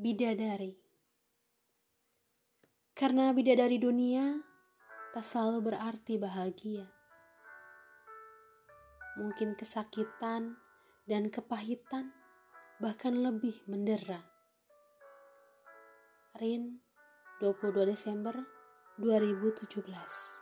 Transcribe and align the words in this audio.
Bidadari 0.00 0.80
Karena 2.96 3.36
bidadari 3.36 3.76
dunia 3.76 4.32
tak 5.12 5.20
selalu 5.20 5.68
berarti 5.68 6.16
bahagia. 6.16 6.88
Mungkin 9.20 9.60
kesakitan 9.60 10.56
dan 11.04 11.28
kepahitan 11.28 12.16
bahkan 12.80 13.12
lebih 13.12 13.60
mendera. 13.68 14.24
Rin, 16.40 16.80
22 17.44 17.92
Desember 17.92 18.40
2017 18.96 20.39